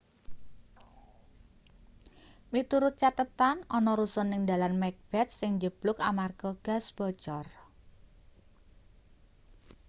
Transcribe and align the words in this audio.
miturut 2.51 2.95
cathetan 3.01 3.57
ana 3.77 3.91
rusun 3.99 4.27
ning 4.31 4.41
dalan 4.51 4.73
macbeth 4.81 5.29
sing 5.39 5.51
njebluk 5.59 5.97
amarga 6.09 6.49
gas 6.65 6.85
bocor 6.97 7.45